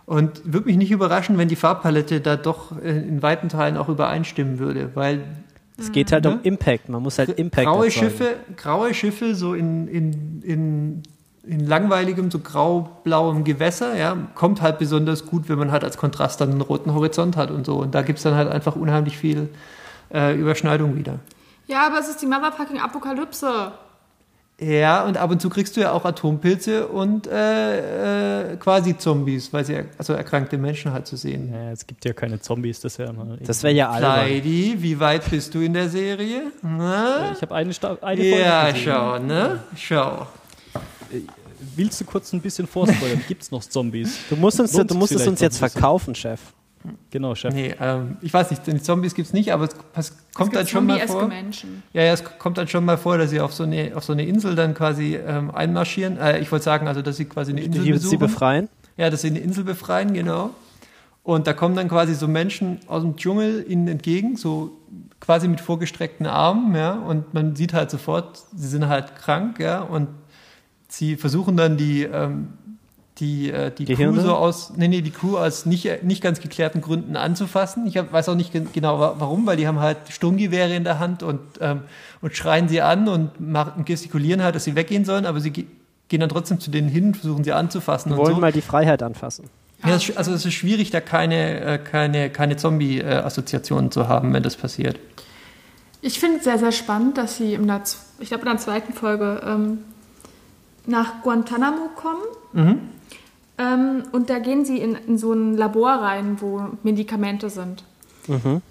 [0.06, 3.90] Und würde mich nicht überraschen, wenn die Farbpalette da doch äh, in weiten Teilen auch
[3.90, 5.24] übereinstimmen würde, weil
[5.78, 6.34] Es geht halt Ne?
[6.34, 6.90] um Impact.
[6.90, 7.90] Man muss halt Impact graue.
[7.90, 11.04] Schiffe, graue Schiffe so in, in, in
[11.48, 16.42] in langweiligem, so grau-blauem Gewässer, ja, kommt halt besonders gut, wenn man halt als Kontrast
[16.42, 17.76] dann einen roten Horizont hat und so.
[17.78, 19.50] Und da gibt es dann halt einfach unheimlich viel
[20.12, 21.20] äh, Überschneidung wieder.
[21.68, 23.72] Ja, aber es ist die Motherfucking Apokalypse.
[24.62, 29.52] Ja, und ab und zu kriegst du ja auch Atompilze und äh, äh, quasi Zombies,
[29.52, 31.52] weil sie also erkrankte Menschen halt zu sehen.
[31.54, 33.38] Ja, es gibt ja keine Zombies, das wäre mal.
[33.44, 34.16] Das wäre ja albern.
[34.22, 36.52] Heidi, wie weit bist du in der Serie?
[36.62, 37.34] Na?
[37.34, 38.84] Ich habe eine, Sta eine Folge Ja, gesehen.
[38.86, 39.60] schau, ne?
[39.76, 40.28] Schau.
[41.76, 43.22] Willst du kurz ein bisschen vorspoilern?
[43.28, 44.20] Gibt es noch Zombies?
[44.30, 46.40] Du musst, uns, Lohnt du musst es uns jetzt verkaufen, Chef.
[47.12, 47.54] Genau, Chef.
[47.54, 49.76] Nee, ähm, ich weiß nicht, die Zombies gibt es nicht, aber es
[50.34, 51.28] kommt es dann schon mal vor.
[51.28, 51.84] Menschen.
[51.94, 54.14] Ja, ja, es kommt dann schon mal vor, dass sie auf so eine, auf so
[54.14, 56.18] eine Insel dann quasi ähm, einmarschieren.
[56.18, 58.20] Äh, ich wollte sagen, also dass sie quasi eine Insel Die, sie besuchen.
[58.20, 58.70] befreien.
[58.98, 60.52] Ja, dass sie eine Insel befreien, genau.
[61.24, 64.78] Und da kommen dann quasi so Menschen aus dem Dschungel ihnen entgegen, so
[65.20, 66.94] quasi mit vorgestreckten Armen, ja.
[66.94, 69.82] Und man sieht halt sofort, sie sind halt krank, ja.
[69.82, 70.08] Und
[70.88, 72.50] sie versuchen dann die, ähm,
[73.20, 74.22] die, äh, die Crew Gehirne?
[74.22, 77.88] so aus, nee, nee, die Crew aus nicht, nicht ganz geklärten Gründen anzufassen.
[77.88, 80.84] Ich hab, weiß auch nicht gen- genau wa- warum, weil die haben halt Sturmgewehre in
[80.84, 81.82] der Hand und, ähm,
[82.22, 85.66] und schreien sie an und, machen, gestikulieren halt, dass sie weggehen sollen, aber sie ge
[86.08, 88.42] gehen dann trotzdem zu denen hin, versuchen sie anzufassen Wir und wollen so.
[88.42, 89.46] mal die Freiheit anfassen.
[89.84, 94.56] Ja, also es ist schwierig, da keine, äh, keine, keine Zombie-Assoziationen zu haben, wenn das
[94.56, 95.00] passiert.
[96.02, 97.82] Ich finde es sehr, sehr spannend, dass sie in der,
[98.20, 99.80] ich glaube in der zweiten Folge ähm,
[100.86, 102.22] nach Guantanamo kommen.
[102.56, 102.80] Mhm.
[103.58, 107.84] Ähm, und da gehen sie in, in so ein Labor rein, wo Medikamente sind.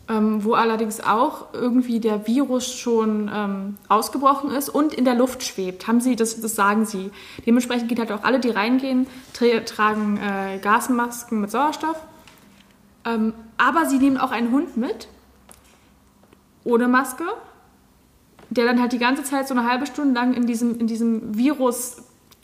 [0.09, 5.44] Ähm, wo allerdings auch irgendwie der Virus schon ähm, ausgebrochen ist und in der Luft
[5.44, 5.87] schwebt.
[5.87, 7.11] Haben sie, das, das sagen sie.
[7.47, 12.01] Dementsprechend geht halt auch alle, die reingehen, tra tragen äh, Gasmasken mit Sauerstoff.
[13.05, 15.09] Ähm, aber sie nehmen auch einen Hund mit,
[16.64, 17.25] ohne Maske,
[18.51, 21.37] der dann halt die ganze Zeit so eine halbe Stunde lang in diesem, in diesem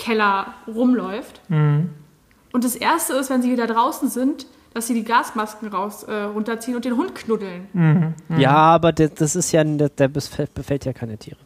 [0.01, 1.41] Viruskeller rumläuft.
[1.49, 6.13] Und das Erste ist, wenn sie wieder draußen sind, dass sie die Gasmasken raus äh,
[6.15, 8.15] runterziehen und den Hund knuddeln.
[8.39, 11.39] Ja, aber der, das ist ja, der, der befällt, befällt ja keine Tiere.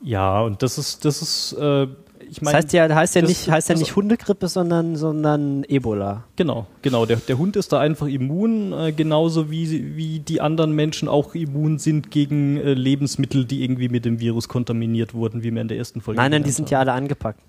[0.00, 1.88] Ja, und das ist, das ist, äh,
[2.28, 2.56] ich Das meine.
[2.58, 6.24] heißt ja, heißt ja das- nicht, heißt ja das- nicht Hundegrippe, sondern, sondern Ebola.
[6.36, 7.06] Genau, genau.
[7.06, 11.34] Der, der Hund ist da einfach immun, äh, genauso wie, wie die anderen Menschen auch
[11.34, 15.68] immun sind gegen äh, Lebensmittel, die irgendwie mit dem Virus kontaminiert wurden, wie wir in
[15.68, 16.72] der ersten Folge Nein, nein, die sind haben.
[16.72, 17.40] ja alle angepackt.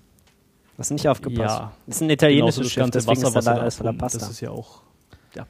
[0.78, 1.58] Hast nicht aufgepasst.
[1.58, 1.72] Ja.
[1.86, 3.74] Das ist ein italienisches das Schiff, ganze deswegen Wasser, ist was da sie da alles
[3.76, 4.18] voller Pasta.
[4.18, 4.82] Das ist ja auch,
[5.34, 5.46] ja,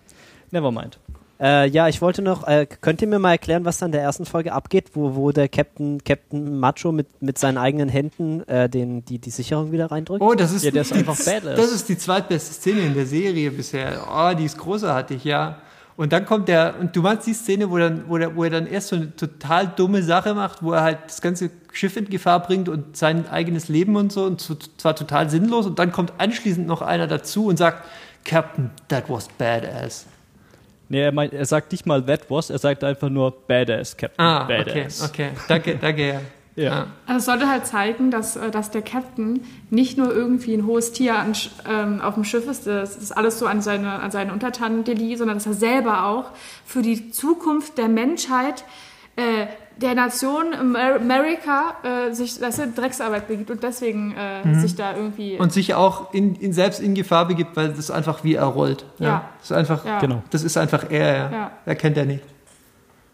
[0.52, 1.00] never mind.
[1.38, 4.02] Äh, ja, ich wollte noch, äh, könnt ihr mir mal erklären, was da in der
[4.02, 8.68] ersten Folge abgeht, wo, wo der Captain, Captain Macho mit, mit seinen eigenen Händen äh,
[8.68, 10.22] den, die, die Sicherung wieder reindrückt?
[10.22, 11.56] Oh, das ist, Ja, der ist die, einfach badass.
[11.56, 14.06] Das ist die zweitbeste Szene in der Serie bisher.
[14.10, 15.58] Oh, die ist großartig, ja.
[15.96, 18.50] Und dann kommt der, und du meinst die Szene, wo, dann, wo, der, wo er
[18.50, 22.08] dann erst so eine total dumme Sache macht, wo er halt das ganze Schiff in
[22.08, 24.40] Gefahr bringt und sein eigenes Leben und so, und
[24.78, 27.84] zwar total sinnlos, und dann kommt anschließend noch einer dazu und sagt,
[28.24, 30.06] Captain, that was badass.
[30.88, 34.24] Nee, er, meint, er sagt nicht mal that was, er sagt einfach nur Badass, Captain.
[34.24, 35.02] Ah, okay, Badass.
[35.02, 35.30] okay.
[35.48, 36.20] Danke, danke, ja.
[36.56, 36.72] Ja.
[36.72, 36.86] Ah.
[37.04, 40.92] Also es sollte halt zeigen, dass, äh, dass der Captain nicht nur irgendwie ein hohes
[40.92, 41.34] Tier an,
[41.68, 45.16] ähm, auf dem Schiff ist, das ist alles so an seine, an seine Untertanen deli,
[45.16, 46.30] sondern dass er selber auch
[46.64, 48.64] für die Zukunft der Menschheit,
[49.16, 54.74] äh, der Nation Amer- America, äh, sich weißt du, Drecksarbeit begibt und deswegen äh, sich
[54.74, 55.38] da irgendwie...
[55.38, 58.86] Und sich auch in, in selbst in Gefahr begibt, weil das einfach wie er rollt.
[58.98, 59.28] Ja.
[59.38, 59.98] Das ist einfach, ja.
[59.98, 60.22] Genau.
[60.30, 61.30] das ist einfach er, ja.
[61.30, 61.50] Ja.
[61.66, 62.24] Er kennt er nicht.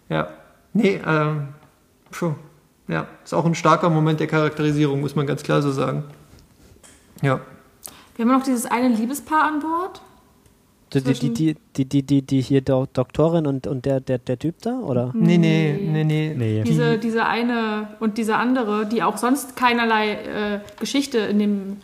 [0.09, 0.29] Ja.
[0.73, 1.49] Nee, ähm,
[2.11, 2.35] puh.
[2.89, 6.05] Ja, ist auch ein starker Moment der Charakterisierung, muss man ganz klar so sagen.
[7.23, 7.41] Ja.
[8.17, 10.03] Wir haben noch dieses eine Liebespaar an Bord.
[10.95, 11.01] Die,
[11.31, 14.79] die, die, die, die, die, hier Do Doktorin und, und der, der, der Typ da,
[14.81, 15.11] oder?
[15.15, 16.35] Nee, nee, nee, nee.
[16.37, 16.63] Nee.
[16.65, 21.77] Diese, diese eine und diese andere, die auch sonst keinerlei äh, Geschichte in, dem,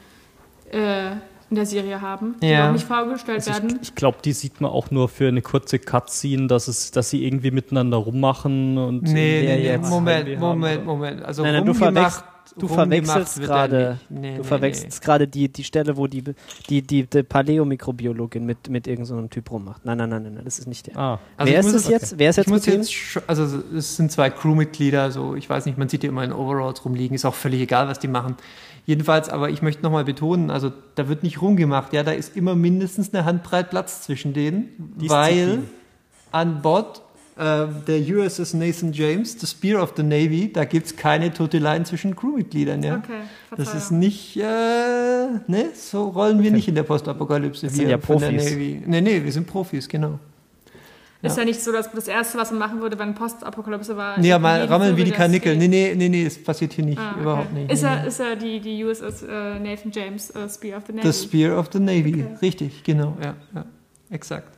[0.72, 1.12] äh,
[1.50, 2.68] in der Serie haben, die Ja.
[2.68, 3.78] auch nicht vorgestellt Also werden.
[3.80, 7.08] ich ich glaube, die sieht man auch nur für eine kurze Cutscene, dass, es, dass
[7.08, 9.10] sie irgendwie miteinander rummachen und Nee,
[9.42, 9.88] nee, nee, jetzt.
[9.88, 10.38] Moment, haben.
[10.40, 11.24] Moment, Moment.
[11.24, 12.24] Also Nein, nein, du rumgemacht,
[12.58, 13.98] Du verwechselst er gerade.
[14.08, 16.22] Nee, du nee, verwechselst gerade die, die Stelle, wo die,
[16.68, 19.84] die, die, die Paläomikrobiologin mit, mit irgendeinem so einem Typ rummacht.
[19.84, 20.96] Nein, nein, nein, nein, nein, das ist nicht der.
[20.96, 22.18] Ah, Also Wer ich ist muss es jetzt?
[22.18, 22.82] Wer ist Ich jetzt muss mit wem?
[22.82, 26.32] jetzt, also es sind zwei Crewmitglieder, so ich weiß nicht, man sieht die immer in
[26.32, 28.36] Overalls rumliegen, ist auch völlig egal, was die machen.
[28.86, 32.54] Jedenfalls, aber ich möchte nochmal betonen, also da wird nicht rumgemacht, ja, da ist immer
[32.54, 35.10] mindestens eine Handbreit Platz zwischen denen, Disziplin.
[35.10, 35.58] weil
[36.32, 37.02] an Bord
[37.38, 41.84] äh, der USS Nathan James, the Spear of the Navy, da gibt es keine Toteleien
[41.84, 42.96] zwischen Crewmitgliedern, ja.
[42.96, 43.20] Okay,
[43.56, 47.66] Das ist nicht, äh, ne, so rollen wir nicht in der Postapokalypse.
[47.66, 48.50] Das sind wir ja von der Profis.
[48.50, 48.82] Navy.
[48.86, 50.18] Nee, nee, wir sind Profis, genau.
[51.20, 51.42] Ist Ja.
[51.42, 54.18] ja nicht so, dass das Erste, was man machen würde, wenn Postapokalypse war.
[54.20, 55.56] Nee, ist mal rammeln wie die Karnickel.
[55.56, 56.98] Nee, nee, nee, nee, das passiert hier nicht.
[56.98, 57.20] Ah, okay.
[57.22, 57.72] Überhaupt nicht.
[57.72, 58.08] Ist Nee, er, nee.
[58.08, 61.12] ist er die, die USS äh, Nathan James äh, Spear of the Navy?
[61.12, 62.24] The Spear of the Navy.
[62.24, 62.36] Okay.
[62.40, 63.16] Richtig, genau.
[63.20, 63.64] Ja, ja,
[64.10, 64.57] exakt.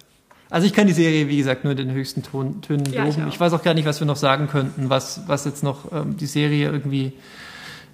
[0.51, 3.15] Also ich kann die Serie, wie gesagt, nur in den höchsten Ton, Tönen Ja, ich
[3.17, 3.29] loben.
[3.29, 3.33] auch.
[3.33, 6.17] Ich, weiß auch gar nicht, was wir noch sagen könnten, was, was jetzt noch ähm,
[6.17, 7.13] die Serie irgendwie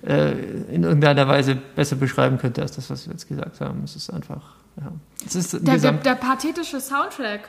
[0.07, 0.33] äh,
[0.73, 3.83] in irgendeiner Weise besser beschreiben könnte, als das, was wir jetzt gesagt haben.
[3.85, 4.93] Es ist einfach, ja.
[5.27, 7.49] Es ist der, der, gesamt- der pathetische Soundtrack.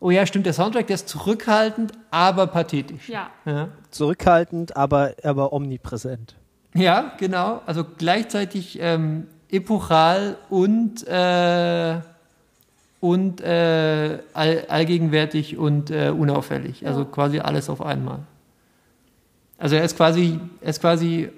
[0.00, 3.08] oh ja, stimmt, der Soundtrack, der ist zurückhaltend, aber pathetisch.
[3.08, 3.28] Ja.
[3.46, 3.68] Ja.
[3.90, 6.34] Zurückhaltend, aber, aber omnipräsent.
[6.74, 7.62] Ja, genau.
[7.64, 12.00] Also gleichzeitig ähm, epochal und, äh,
[13.10, 16.86] und äh, all, allgegenwärtig und äh, unauffällig.
[16.86, 17.06] Also Ja.
[17.06, 18.20] quasi alles auf einmal.
[19.58, 21.28] Also er ist quasi, er ist quasi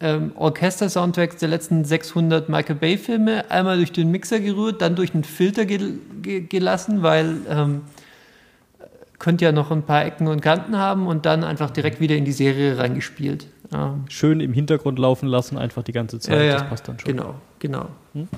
[0.00, 5.24] ähm, Orchester-Soundtracks der letzten 600 Michael Bay-Filme einmal durch den Mixer gerührt, dann durch einen
[5.24, 7.82] Filter gel ge gelassen, weil ähm,
[9.18, 12.24] könnte ja noch ein paar Ecken und Kanten haben und dann einfach direkt wieder in
[12.24, 13.46] die Serie reingespielt.
[13.72, 16.36] Ähm, Schön im Hintergrund laufen lassen, einfach die ganze Zeit.
[16.36, 17.16] ja, ja, Das passt dann schon.
[17.16, 17.86] Genau, genau.
[18.12, 18.28] Hm?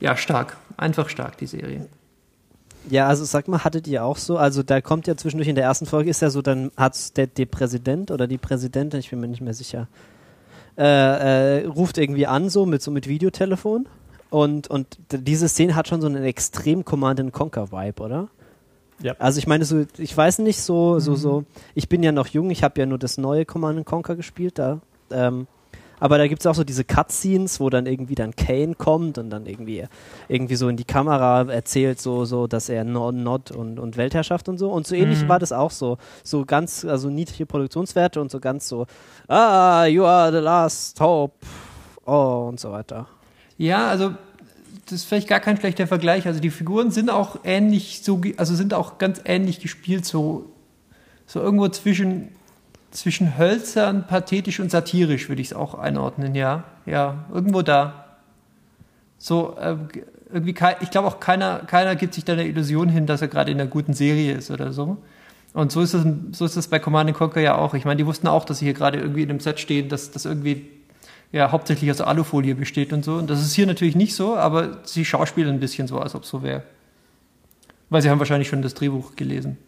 [0.00, 0.56] Ja, stark.
[0.76, 1.86] Einfach stark, die Serie.
[2.88, 5.64] Ja, also sag mal, hattet ihr auch so, also da kommt ja zwischendurch in der
[5.64, 9.20] ersten Folge ist ja so, dann hat der, der Präsident oder die Präsidentin, ich bin
[9.20, 9.86] mir nicht mehr sicher,
[10.78, 13.86] äh, äh, ruft irgendwie an so mit so mit Videotelefon
[14.30, 18.28] und, und diese Szene hat schon so einen extrem Command and Conquer Vibe, oder?
[19.02, 19.14] Ja.
[19.18, 22.50] Also ich meine so, ich weiß nicht so, so, so, ich bin ja noch jung,
[22.50, 25.46] ich habe ja nur das neue Command and Conquer gespielt da, ähm,
[26.00, 29.30] aber da gibt es auch so diese Cutscenes, wo dann irgendwie dann Kane kommt und
[29.30, 29.84] dann irgendwie,
[30.28, 34.58] irgendwie so in die Kamera erzählt, so, so, dass er Nod und, und Weltherrschaft und
[34.58, 34.70] so.
[34.70, 35.28] Und so ähnlich Mhm.
[35.28, 35.98] war das auch so.
[36.24, 38.86] So ganz, also niedrige Produktionswerte und so ganz so,
[39.28, 41.34] ah, you are the last hope.
[42.06, 43.06] Oh, und so weiter.
[43.58, 44.12] Ja, also
[44.86, 46.26] das ist vielleicht gar kein schlechter Vergleich.
[46.26, 50.46] Also die Figuren sind auch ähnlich so, also sind auch ganz ähnlich gespielt, so,
[51.26, 52.28] so irgendwo zwischen,
[52.90, 56.64] zwischen hölzern, pathetisch und satirisch würde ich es auch einordnen, ja.
[56.86, 58.06] Ja, irgendwo da.
[59.18, 59.56] So,
[59.92, 63.28] g- irgendwie, ich glaube auch keiner, keiner gibt sich da eine Illusion hin, dass er
[63.28, 64.98] gerade in einer guten Serie ist oder so.
[65.52, 67.74] Und so ist es, so ist es bei Command Conquer ja auch.
[67.74, 70.10] Ich meine, die wussten auch, dass sie hier gerade irgendwie in einem Set stehen, dass
[70.12, 70.70] das irgendwie
[71.32, 73.14] ja hauptsächlich aus Alufolie besteht und so.
[73.14, 76.22] Und das ist hier natürlich nicht so, aber sie schauspielen ein bisschen so, als ob
[76.22, 76.62] es so wäre.
[77.88, 79.58] Weil sie haben wahrscheinlich schon das Drehbuch gelesen.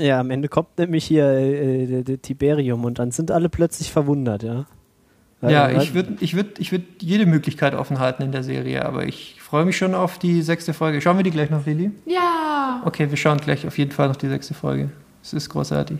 [0.00, 3.92] Ja, am Ende kommt nämlich hier äh, der, der Tiberium und dann sind alle plötzlich
[3.92, 4.66] verwundert, ja.
[5.40, 8.84] Ja, Weil- ich würde ich würd, ich würd jede Möglichkeit offen halten in der Serie,
[8.84, 11.00] aber ich freue mich schon auf die sechste Folge.
[11.00, 11.92] Schauen wir die gleich noch, Lili?
[12.06, 12.82] Ja.
[12.84, 14.90] Okay, wir schauen gleich auf jeden Fall noch die sechste Folge.
[15.22, 15.98] Es ist großartig.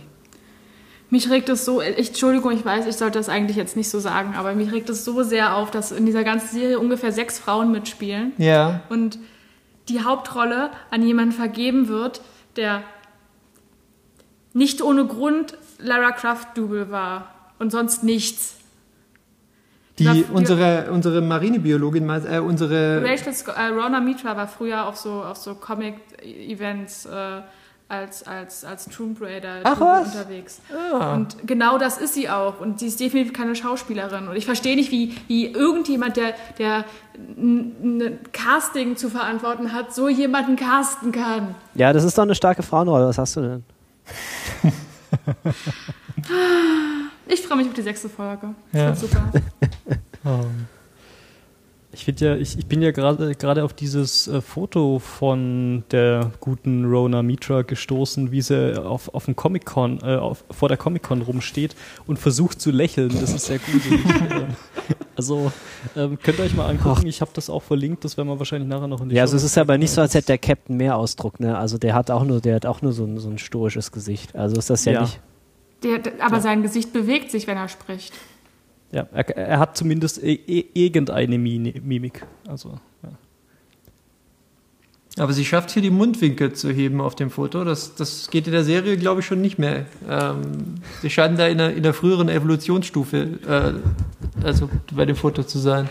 [1.11, 3.99] Mich regt es so, ich, Entschuldigung, ich weiß, ich sollte das eigentlich jetzt nicht so
[4.01, 7.39] sagen, aber mich regt es so sehr auf, dass in dieser ganzen Serie ungefähr sechs
[7.39, 9.19] Frauen mitspielen Ja, und
[9.89, 12.21] die Hauptrolle an jemanden vergeben wird,
[12.57, 12.83] der
[14.59, 18.55] nicht ohne Grund Lara Croft Double war und sonst nichts.
[19.99, 23.03] die, Die- unsere, unsere Marinebiologin, äh, unsere.
[23.03, 27.41] Rachel Sc äh, Rona Mitra war früher auf so, auf so Comic-Events äh,
[27.91, 30.15] als, als, als Tomb Raider Ach, was?
[30.15, 30.61] unterwegs.
[30.93, 31.15] Ah.
[31.15, 32.61] Und genau das ist sie auch.
[32.61, 34.29] Und sie ist definitiv keine Schauspielerin.
[34.29, 36.85] Und ich verstehe nicht, wie, wie irgendjemand, der, der
[37.17, 41.55] ein ein Casting zu verantworten hat, so jemanden casten kann.
[41.75, 43.07] Ja, das ist doch eine starke Frauenrolle.
[43.09, 43.65] Was hast du denn?
[47.27, 48.55] Ich freue mich auf die sechste Folge.
[48.73, 48.91] Ja.
[48.91, 49.33] Das wird super.
[51.99, 56.31] Ich finde ja, ich, ich bin ja gerade gerade auf dieses äh, Foto von der
[56.39, 60.79] guten Rona Mitra gestoßen, wie sie auf, auf dem Comic Con, äh, auf, vor der
[60.79, 61.75] Comic Con rumsteht
[62.07, 63.09] und versucht zu lächeln.
[63.21, 64.01] Das ist sehr gruselig.
[65.17, 65.51] also
[65.97, 67.09] ähm, könnt ihr euch mal angucken.
[67.09, 68.05] Ich habe das auch verlinkt.
[68.05, 69.91] Das werden wir wahrscheinlich nachher noch in die Ja, also es Show- ist aber nicht
[69.91, 71.59] so, als hätte der Captain mehr Ausdruck, ne?
[71.59, 74.37] Also der hat auch nur, der hat auch nur so ein, so ein stoisches Gesicht.
[74.37, 75.01] Also ist das ja, Ja.
[75.03, 75.21] nicht.
[75.83, 78.13] Der, aber sein Gesicht bewegt sich, wenn er spricht.
[78.91, 82.25] Ja, er, er hat zumindest e e irgendeine Mimik.
[82.47, 83.11] Also ja.
[85.23, 87.65] Aber sie schafft hier die Mundwinkel zu heben auf dem Foto.
[87.65, 89.87] Das, das geht in der Serie, glaube ich, schon nicht mehr.
[90.09, 95.43] Ähm, sie scheinen da in der, in der früheren Evolutionsstufe, äh, also bei dem Foto
[95.43, 95.89] zu sein.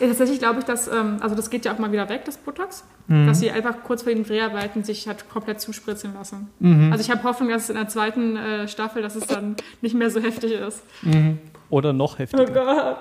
[0.00, 2.36] Ja, tatsächlich glaube ich, dass, ähm, also das geht ja auch mal wieder weg, das
[2.36, 3.26] Botox, Mhm.
[3.26, 6.48] dass sie einfach kurz vor den Dreharbeiten sich hat komplett zuspritzen lassen.
[6.58, 6.90] Mhm.
[6.90, 9.94] Also ich habe Hoffnung, dass es in der zweiten äh, Staffel, dass es dann nicht
[9.94, 10.82] mehr so heftig ist.
[11.02, 11.38] Mhm.
[11.74, 12.46] Oder noch heftiger.
[12.46, 12.98] Gott.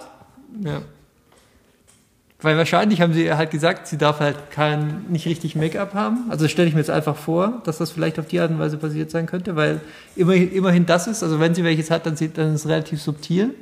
[0.63, 0.81] Ja.
[2.41, 6.25] Weil wahrscheinlich haben sie halt gesagt, sie darf halt kein, nicht richtig Make-up haben.
[6.29, 8.77] Also stelle ich mir jetzt einfach vor, dass das vielleicht auf die Art und Weise
[8.77, 9.79] passiert sein könnte, weil
[10.15, 12.99] immerhin, immerhin das ist, also wenn sie welches hat, dann, sieht, dann ist es relativ
[13.01, 13.53] subtil.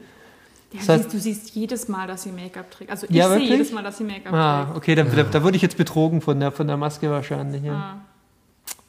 [0.71, 2.89] Ja, Das heißt- du siehst jedes Mal, dass sie Make-up trägt.
[2.89, 3.50] Also ich Ja, sehe wirklich?
[3.52, 4.78] jedes Mal, dass sie Make-up Ah, trägt.
[4.78, 7.62] okay, da, da, da wurde ich jetzt betrogen von der, von der Maske wahrscheinlich.
[7.63, 7.74] Ja.
[7.74, 7.97] Ah.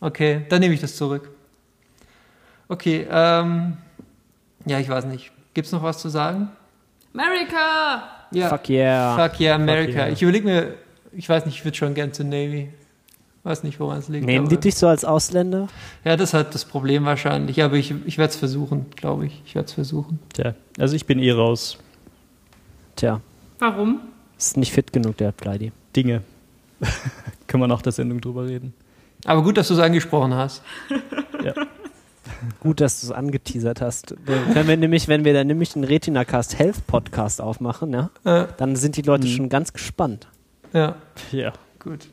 [0.00, 1.28] Okay, dann nehme ich das zurück.
[2.68, 3.76] Okay, ähm,
[4.64, 5.32] ja, ich weiß nicht.
[5.54, 6.48] Gibt es noch was zu sagen?
[7.14, 8.02] America!
[8.30, 8.48] Ja.
[8.48, 9.16] Fuck yeah.
[9.16, 9.92] Fuck yeah, America.
[9.92, 10.08] yeah.
[10.08, 10.74] Ich überlege mir,
[11.12, 12.70] ich weiß nicht, ich würde schon gern zur Navy.
[13.44, 14.24] Weiß nicht, woran es liegt.
[14.24, 15.68] Nehmen die dich so als Ausländer?
[16.04, 17.60] Ja, das ist halt das Problem wahrscheinlich.
[17.62, 19.42] Aber ich, ich werde es versuchen, glaube ich.
[19.44, 20.20] Ich werde es versuchen.
[20.32, 21.76] Tja, also ich bin eh raus.
[22.94, 23.20] Tja,
[23.58, 24.00] Warum?
[24.38, 25.72] ist nicht fit genug, der Kleidi.
[25.94, 26.22] Dinge.
[27.48, 28.74] Können wir nach der Sendung drüber reden.
[29.24, 30.62] Aber gut, dass du es angesprochen hast.
[31.44, 31.54] Ja.
[32.60, 34.14] Gut, dass du es angeteasert hast.
[34.26, 38.76] Wenn wir nämlich, wenn wir dann nämlich einen Retinacast Health Podcast aufmachen, ja, Äh, dann
[38.76, 40.28] sind die Leute schon ganz gespannt.
[40.72, 40.96] ja,
[41.30, 41.52] Ja.
[41.78, 42.08] gut.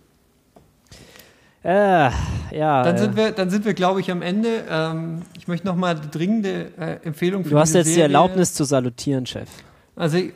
[1.62, 2.10] Äh,
[2.56, 2.84] ja.
[2.84, 4.64] Dann äh, sind wir, dann sind wir, glaube ich, am Ende.
[4.70, 8.04] Ähm, ich möchte nochmal eine dringende äh, Empfehlung für du hast jetzt die Serie.
[8.06, 9.50] Erlaubnis zu salutieren, Chef.
[9.98, 10.32] Also ich,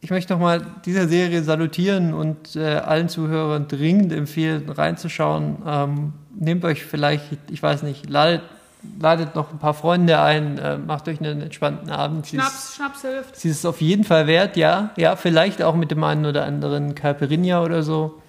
[0.00, 5.58] ich möchte nochmal dieser Serie salutieren und äh, allen Zuhörern dringend empfehlen, reinzuschauen.
[5.64, 8.42] Ähm, nehmt euch vielleicht, ich weiß nicht, ladet,
[9.00, 12.26] ladet noch ein paar Freunde ein, äh, macht euch einen entspannten Abend.
[12.26, 13.36] Sie ist- Schnaps, Schnaps hilft.
[13.36, 14.90] Sie ist es auf jeden Fall wert, ja.
[14.96, 18.20] Ja, vielleicht auch mit dem einen oder anderen Caipirinha oder so.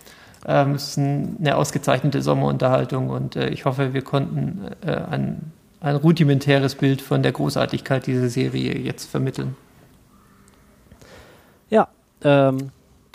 [0.46, 5.52] Ähm, es ist ein, eine ausgezeichnete Sommerunterhaltung und äh, ich hoffe, wir konnten äh, ein,
[5.80, 9.56] ein rudimentäres Bild von der Großartigkeit dieser Serie jetzt vermitteln.
[11.70, 11.88] Ja,
[12.24, 12.72] ähm,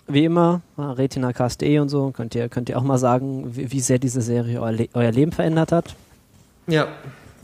[0.07, 3.99] wie immer, retinacast.de und so, könnt ihr, könnt ihr auch mal sagen, wie, wie sehr
[3.99, 5.95] diese Serie euer, Le euer Leben verändert hat.
[6.67, 6.87] Ja.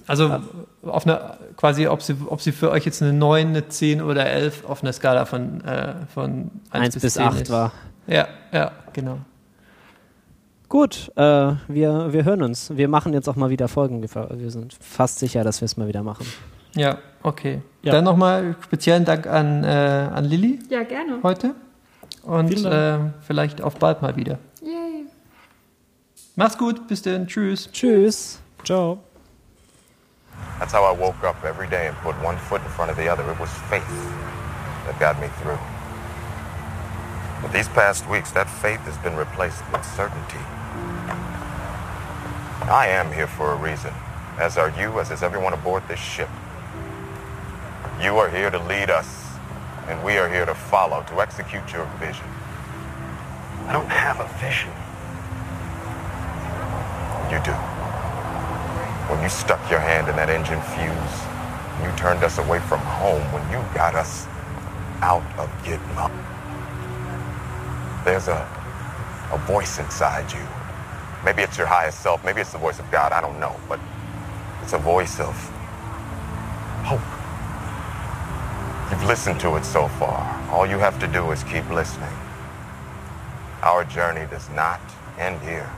[0.06, 0.40] Also
[0.82, 4.26] auf einer, quasi, ob sie, ob sie für euch jetzt eine 9, eine 10 oder
[4.26, 7.50] 11 auf einer Skala von, äh, von 1, 1 bis 10 8 ist.
[7.50, 7.72] war.
[8.06, 9.18] Ja, ja, genau.
[10.68, 11.20] Gut, äh,
[11.68, 12.76] wir, wir hören uns.
[12.76, 14.02] Wir machen jetzt auch mal wieder Folgen.
[14.02, 16.26] Wir wir sind fast sicher, dass wir es mal wieder machen.
[16.74, 17.62] Ja, okay.
[17.82, 17.92] Ja.
[17.92, 21.20] Dann nochmal speziellen Dank an, äh, an Lilly Ja, gerne.
[21.22, 21.54] heute
[22.22, 24.38] und äh, vielleicht auf bald mal wieder.
[24.62, 25.06] Yay.
[26.36, 27.70] Mach's gut, bis dann, tschüss.
[27.70, 28.40] Tschüss.
[28.64, 28.98] Ciao.
[30.58, 33.08] That's how I woke up every day and put one foot in front of the
[33.08, 33.28] other.
[33.30, 33.86] It was faith
[34.86, 35.58] that got me through.
[37.42, 40.38] But these past weeks, that faith has been replaced with certainty.
[42.70, 43.92] I am here for a reason,
[44.38, 46.30] as are you, as is everyone aboard this ship.
[48.00, 49.36] You are here to lead us,
[49.88, 52.24] and we are here to follow, to execute your vision.
[53.66, 54.70] I don't have a vision.
[57.30, 57.73] You do.
[59.14, 63.22] When you stuck your hand in that engine fuse, you turned us away from home,
[63.30, 64.26] when you got us
[65.02, 66.10] out of Gitmo.
[68.04, 68.42] There's a,
[69.30, 70.44] a voice inside you.
[71.24, 73.78] Maybe it's your highest self, maybe it's the voice of God, I don't know, but
[74.64, 75.32] it's a voice of
[76.82, 77.00] hope.
[78.90, 80.26] You've listened to it so far.
[80.50, 82.12] All you have to do is keep listening.
[83.62, 84.80] Our journey does not
[85.20, 85.70] end here.